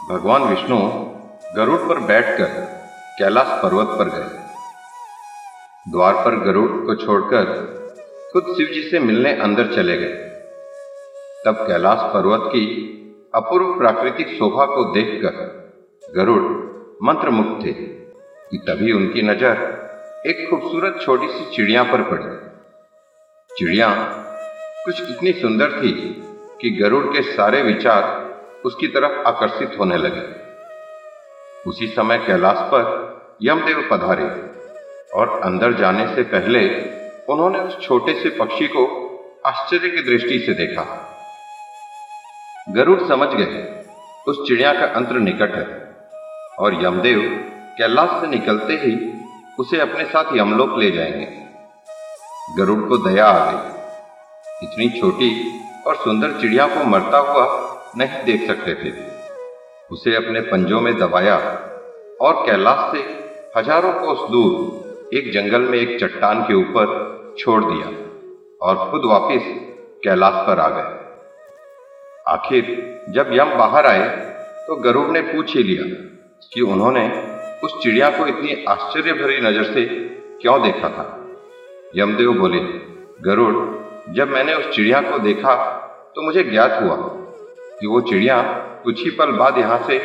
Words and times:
भगवान 0.00 0.42
विष्णु 0.42 0.76
गरुड़ 1.56 1.78
पर 1.80 1.98
बैठकर 1.98 2.50
कैलाश 3.18 3.46
पर्वत 3.62 3.86
पर 3.88 4.08
गए। 4.08 4.28
द्वार 5.92 6.14
पर 6.14 6.36
गरुड़ 6.36 6.70
को 6.86 6.94
छोड़कर 6.94 7.44
खुद 8.32 8.42
शिव 8.56 8.66
जी 8.66 8.82
से 8.90 8.98
मिलने 8.98 9.32
अंदर 9.32 9.74
चले 9.74 9.96
गए। 9.96 10.14
तब 11.46 11.64
कैलाश 11.68 11.98
पर्वत 12.14 12.40
की 12.44 12.64
अपूर्व 13.34 13.74
प्राकृतिक 13.78 14.28
शोभा 14.28 14.64
को 14.64 14.84
देखकर 14.94 15.36
गरुड़ 16.16 16.42
मंत्रमुग्ध 17.02 17.66
थे 17.66 17.72
कि 17.72 18.58
तभी 18.58 18.92
उनकी 18.92 19.22
नज़र 19.22 19.60
एक 20.26 20.48
खूबसूरत 20.50 21.00
छोटी 21.02 21.28
सी 21.28 21.44
चिड़िया 21.56 21.82
पर 21.82 22.02
पड़ी। 22.02 22.36
चिड़िया 23.50 23.90
कुछ 24.84 25.02
इतनी 25.10 25.32
सुंदर 25.32 25.82
थी 25.82 25.92
कि 26.62 26.70
गरुड़ 26.82 27.04
के 27.04 27.22
सारे 27.22 27.62
विचार 27.62 28.27
उसकी 28.64 28.86
तरफ़ 28.86 29.28
आकर्षित 29.28 29.76
होने 29.78 29.96
लगे। 29.96 30.48
उसी 31.66 31.86
समय 31.86 32.18
कैलाश 32.18 32.56
पर 32.58 33.08
यमदेव 33.42 33.88
पधारे 33.92 34.48
और 35.14 35.40
अंदर 35.44 35.72
जाने 35.72 36.14
से 36.14 36.22
पहले 36.22 36.80
उन्होंने 37.28 37.58
उस 37.58 37.80
छोटे 37.80 38.22
से 38.22 38.28
पक्षी 38.28 38.66
को 38.66 39.08
आश्चर्य 39.46 39.88
की 39.88 40.02
दृष्टि 40.02 40.38
से 40.38 40.54
देखा। 40.54 41.14
गरुड़ 42.70 43.00
समझ 43.08 43.28
गए, 43.28 43.84
उस 44.28 44.48
चिड़िया 44.48 44.72
का 44.72 44.86
अंतर 44.86 45.14
निकट 45.14 45.54
है 45.54 45.96
और 46.58 46.84
यमदेव 46.84 47.20
कैलाश 47.78 48.20
से 48.20 48.26
निकलते 48.26 48.72
ही 48.72 49.20
उसे 49.58 49.80
अपने 49.80 50.04
साथ 50.04 50.24
यमलोक 50.36 50.78
ले 50.78 50.90
जाएँगे। 50.90 51.48
गरुड़ 52.58 52.88
को 52.88 52.96
दया 52.96 53.26
आ 53.26 53.52
गई। 53.52 53.78
इतनी 54.62 55.00
छोटी 55.00 55.60
और 55.86 55.96
सुंदर 55.96 56.40
चिड़िया 56.40 56.66
को 56.66 56.84
मरता 56.84 57.18
हुआ 57.18 57.67
नहीं 57.96 58.24
देख 58.24 58.46
सकते 58.46 58.74
थे। 58.74 58.92
उसे 59.90 60.14
अपने 60.16 60.40
पंजों 60.42 60.80
में 60.80 60.96
दबाया 60.98 61.36
और 62.20 62.44
कैलाश 62.46 62.92
से 62.92 63.02
हज़ारों 63.56 63.92
कोस 63.94 64.28
दूर 64.30 65.16
एक 65.16 65.30
जंगल 65.32 65.60
में 65.62 65.78
एक 65.78 65.98
चट्टान 66.00 66.42
के 66.42 66.54
ऊपर 66.54 67.34
छोड़ 67.38 67.62
दिया 67.64 67.86
और 68.60 68.90
खुद 68.90 69.04
वापिस 69.04 69.42
कैलाश 70.04 70.34
पर 70.46 70.60
आ 70.60 70.68
गए। 70.68 70.96
आखिर 72.26 72.62
जब 73.08 73.30
यम 73.32 73.54
बाहर 73.58 73.86
आए 73.86 74.06
तो 74.66 74.76
गरुड़ 74.82 75.08
ने 75.08 75.20
पूछ 75.22 75.56
ही 75.56 75.62
लिया 75.62 75.84
कि 76.52 76.60
उन्होंने 76.62 77.06
उस 77.64 77.78
चिड़िया 77.82 78.10
को 78.10 78.26
इतनी 78.26 78.64
आश्चर्य 78.68 79.12
भरी 79.12 79.40
नज़र 79.40 79.72
से 79.74 79.84
क्यों 80.42 80.60
देखा 80.62 80.88
था? 80.88 81.04
यमदेव 81.96 82.32
बोले, 82.32 82.58
गरुड़, 83.22 83.54
जब 84.14 84.28
मैंने 84.28 84.54
उस 84.54 84.68
चिड़िया 84.70 85.00
को 85.00 85.18
देखा 85.18 85.54
तो 86.16 86.22
मुझे 86.22 86.42
ज्ञात 86.42 86.82
हुआ 86.82 86.96
कि 87.80 87.86
वो 87.86 88.00
चिड़िया 88.02 88.40
कुछ 88.84 89.02
ही 89.04 89.10
पल 89.10 89.32
बाद 89.32 89.58
यहाँ 89.58 89.82
से 89.86 89.96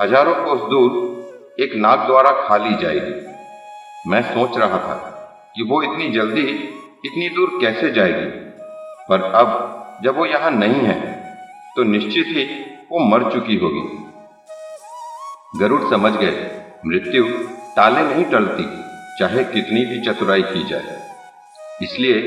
हज़ारों 0.00 0.34
कोस 0.36 0.60
दूर 0.70 1.62
एक 1.62 1.74
नाग 1.76 2.06
द्वारा 2.06 2.30
खा 2.40 2.56
ली 2.56 2.74
जाएगी। 2.76 4.10
मैं 4.10 4.22
सोच 4.24 4.56
रहा 4.58 4.78
था 4.78 4.94
कि 5.56 5.62
वो 5.62 5.82
इतनी 5.82 6.10
जल्दी 6.12 6.42
इतनी 7.06 7.28
दूर 7.28 7.58
कैसे 7.60 7.90
जाएगी। 7.92 8.26
पर 9.08 9.22
अब 9.34 10.00
जब 10.04 10.16
वो 10.16 10.26
यहाँ 10.26 10.50
नहीं 10.52 10.80
है 10.82 11.00
तो 11.76 11.82
निश्चित 11.84 12.26
ही 12.28 12.44
वो 12.92 12.98
मर 13.06 13.30
चुकी 13.32 13.56
होगी। 13.56 13.82
गरुड़ 15.58 15.82
समझ 15.90 16.12
गए, 16.12 16.50
मृत्यु 16.86 17.24
ताले 17.76 18.02
नहीं 18.04 18.24
टलती, 18.24 18.64
चाहे 19.18 19.44
कितनी 19.44 19.84
भी 19.84 20.00
चतुराई 20.00 20.42
की 20.44 20.64
जाए। 20.64 21.00
इसलिए 21.82 22.20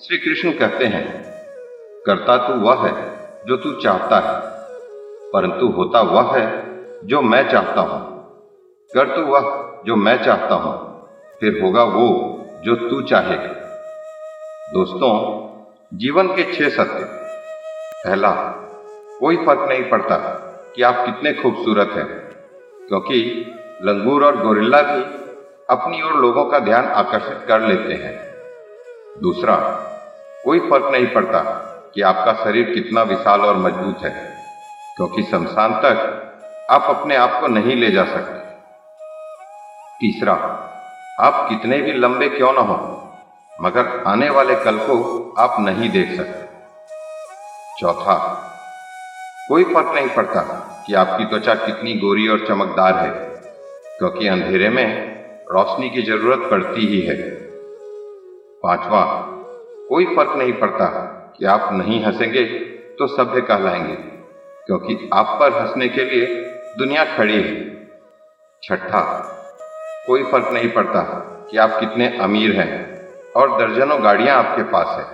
श्री 0.00 0.18
कृष्ण 0.18 0.52
कहते 0.58 0.86
हैं, 0.86 1.04
करता 2.06 2.36
तू 2.38 2.54
वह 2.60 2.86
है 2.86 2.94
जो 3.46 3.56
तू 3.56 3.72
चाहता 3.72 4.18
है। 4.18 4.40
परंतु 5.32 5.66
होता 5.66 6.00
वह 6.00 6.38
है 6.38 6.64
जो 7.04 7.22
मैं 7.22 7.50
चाहता 7.50 7.80
हूँ। 7.80 8.24
कर 8.94 9.16
तू 9.16 9.22
वह 9.22 9.74
जो 9.86 9.96
मैं 9.96 10.22
चाहता 10.22 10.54
हूँ, 10.54 11.06
फिर 11.40 11.62
होगा 11.62 11.82
वो 11.82 12.06
जो 12.64 12.74
तू 12.74 13.02
चाहेगा। 13.02 13.52
दोस्तों, 14.72 15.12
जीवन 15.94 16.28
के 16.28 16.52
छह 16.52 16.68
सत्य। 16.68 17.04
पहला, 18.04 18.30
कोई 19.20 19.36
फ़र्क 19.36 19.68
नहीं 19.68 19.90
पड़ता 19.90 20.16
कि 20.76 20.82
आप 20.82 21.06
कितने 21.06 21.32
खूबसूरत 21.32 21.88
हैं, 21.88 22.06
क्योंकि 22.88 23.50
लंगूर 23.82 24.24
और 24.24 24.42
गोरिल्ला 24.42 24.82
भी 24.82 25.02
अपनी 25.70 26.02
ओर 26.02 26.12
लोगों 26.12 26.44
का 26.44 26.58
ध्यान 26.58 26.84
आकर्षित 26.84 27.38
कर 27.48 27.60
लेते 27.60 27.94
हैं। 27.94 28.34
दूसरा, 29.22 29.54
कोई 30.44 30.58
फ़र्क 30.58 30.84
नहीं 30.92 31.06
पड़ता 31.06 31.72
कि 31.96 32.02
आपका 32.02 32.32
शरीर 32.44 32.64
कितना 32.64 33.02
विशाल 33.02 33.40
और 33.40 33.56
मज़बूत 33.56 34.02
है, 34.04 34.10
क्योंकि 34.96 35.22
शमशान 35.22 35.72
तक 35.74 36.66
आप 36.70 36.86
अपने 36.90 37.16
आप 37.16 37.40
को 37.40 37.46
नहीं 37.46 37.76
ले 37.76 37.90
जा 37.90 38.04
सकते। 38.04 38.34
तीसरा, 40.00 40.32
आप 41.20 41.46
कितने 41.48 41.80
भी 41.80 41.92
लंबे 41.92 42.28
क्यों 42.28 42.52
न 42.52 42.56
हो, 42.56 42.76
मगर 43.62 44.04
आने 44.06 44.28
वाले 44.30 44.54
कल 44.54 44.78
को 44.78 44.98
आप 45.38 45.56
नहीं 45.60 45.90
देख 45.90 46.16
सकते। 46.16 46.44
चौथा, 47.80 48.18
कोई 49.48 49.64
फ़र्क 49.64 49.94
नहीं 49.94 50.08
पड़ता 50.08 50.42
कि 50.86 50.94
आपकी 50.94 51.24
त्वचा 51.24 51.54
कितनी 51.54 51.94
गोरी 51.94 52.28
और 52.28 52.46
चमकदार 52.46 52.94
है, 52.94 53.10
क्योंकि 53.98 54.28
अंधेरे 54.28 54.68
में 54.68 54.86
रोशनी 55.52 55.90
की 55.90 56.02
ज़रूरत 56.02 56.48
पड़ती 56.50 56.86
ही 56.86 57.00
है। 57.00 57.20
पांचवा, 58.64 59.04
कोई 59.88 60.16
फ़र्क 60.16 60.36
नहीं 60.36 60.52
पड़ता 60.52 61.15
कि 61.38 61.44
आप 61.46 61.68
नहीं 61.72 62.02
हंसेंगे 62.04 62.44
तो 62.98 63.06
सभ्य 63.08 63.40
कहलाएँगे, 63.42 63.94
क्योंकि 64.66 65.08
आप 65.14 65.36
पर 65.40 65.52
हंसने 65.52 65.88
के 65.88 66.04
लिए 66.04 66.26
दुनिया 66.78 67.04
खड़ी 67.16 67.34
है। 67.34 67.64
छठा, 68.62 69.00
कोई 70.06 70.22
फ़र्क 70.22 70.48
नहीं 70.52 70.68
पड़ता 70.68 71.02
कि 71.50 71.56
आप 71.56 71.76
कितने 71.80 72.06
अमीर 72.18 72.60
हैं 72.60 72.70
और 73.32 73.58
दर्जनों 73.58 74.02
गाड़ियाँ 74.04 74.36
आपके 74.36 74.62
पास 74.62 74.96
है, 74.98 75.04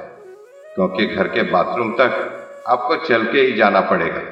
क्योंकि 0.75 1.07
घर 1.07 1.29
के 1.29 1.43
बाथरूम 1.51 1.93
तक 1.93 2.65
आपको 2.69 2.97
चल 3.07 3.25
के 3.25 3.41
ही 3.41 3.53
जाना 3.53 3.81
पड़ेगा। 3.81 4.23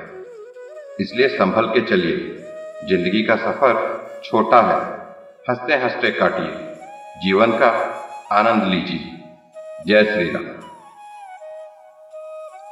इसलिए 1.01 1.29
संभल 1.29 1.67
के 1.67 1.81
चलिए। 1.81 2.17
ज़िंदगी 2.89 3.23
का 3.23 3.37
सफ़र 3.37 3.75
छोटा 4.25 4.61
है 4.63 4.79
हँसते 5.47 5.75
हँसते 5.75 6.11
काटिए। 6.11 6.53
जीवन 7.23 7.59
का 7.59 7.69
आनंद 8.33 8.65
लीजिए। 8.65 9.13
जय 9.87 10.05
श्री 10.05 10.31
राम। 10.31 10.60